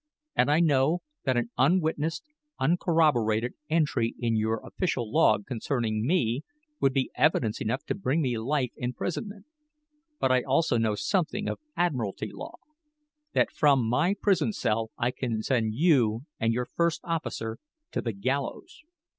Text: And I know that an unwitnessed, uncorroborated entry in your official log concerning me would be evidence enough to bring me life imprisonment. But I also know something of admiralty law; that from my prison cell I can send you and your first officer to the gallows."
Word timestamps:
And 0.35 0.49
I 0.49 0.61
know 0.61 1.03
that 1.25 1.37
an 1.37 1.51
unwitnessed, 1.59 2.23
uncorroborated 2.59 3.53
entry 3.69 4.15
in 4.17 4.35
your 4.35 4.59
official 4.65 5.13
log 5.13 5.45
concerning 5.45 6.07
me 6.07 6.41
would 6.79 6.91
be 6.91 7.11
evidence 7.13 7.61
enough 7.61 7.85
to 7.85 7.93
bring 7.93 8.19
me 8.19 8.35
life 8.39 8.71
imprisonment. 8.75 9.45
But 10.19 10.31
I 10.31 10.41
also 10.41 10.79
know 10.79 10.95
something 10.95 11.47
of 11.47 11.59
admiralty 11.77 12.31
law; 12.33 12.55
that 13.33 13.51
from 13.51 13.85
my 13.87 14.15
prison 14.19 14.53
cell 14.53 14.89
I 14.97 15.11
can 15.11 15.43
send 15.43 15.75
you 15.75 16.21
and 16.39 16.51
your 16.51 16.65
first 16.65 17.01
officer 17.03 17.59
to 17.91 18.01
the 18.01 18.11
gallows." 18.11 18.81